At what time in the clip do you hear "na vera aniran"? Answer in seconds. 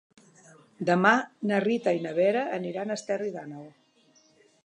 2.07-2.89